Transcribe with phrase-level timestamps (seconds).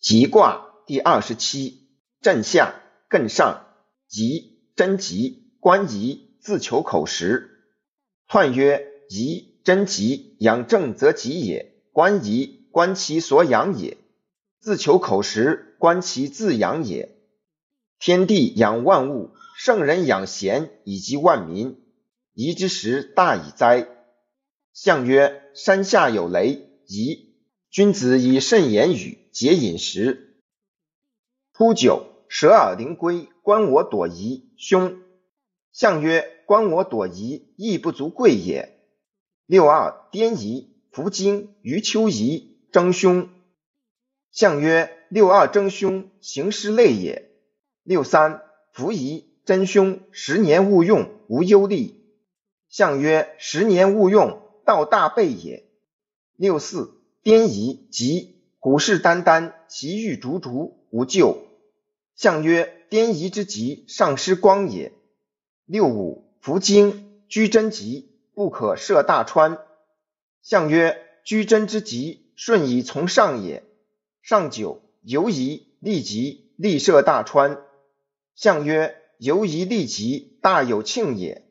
[0.00, 1.88] 吉卦第二十七，
[2.20, 2.80] 震下
[3.10, 3.66] 艮上，
[4.06, 7.64] 吉，贞吉，官宜，自求口实。
[8.28, 13.96] 彖曰：宜，贞吉，养正则吉也；官宜，观其所养也；
[14.60, 17.16] 自求口实，观其自养也。
[17.98, 21.76] 天地养万物，圣人养贤以及万民，
[22.34, 23.88] 宜之时大矣哉！
[24.72, 27.27] 象曰：山下有雷，宜。
[27.70, 30.40] 君子以慎言语，节饮食。
[31.52, 35.02] 初九，舍尔灵龟，观我朵颐，兄。
[35.70, 38.80] 象曰：观我朵颐，亦不足贵也。
[39.44, 43.28] 六二，颠颐，伏经，于秋颐，争凶。
[44.32, 47.30] 象曰：六二争凶，行失类也。
[47.82, 51.92] 六三，伏颐，真凶，十年勿用，无忧虑。
[52.70, 55.68] 象曰：十年勿用，道大备也。
[56.34, 56.94] 六四。
[57.28, 61.36] 颠夷吉，虎视眈眈，其欲逐逐，无咎。
[62.14, 64.94] 象曰：颠夷之吉，上失光也。
[65.66, 69.58] 六五，伏经，居贞吉，不可涉大川。
[70.40, 73.62] 象曰：居贞之吉，顺以从上也。
[74.22, 77.60] 上九，游夷，利吉，利涉大川。
[78.36, 81.46] 象曰：游夷利吉，大有庆也。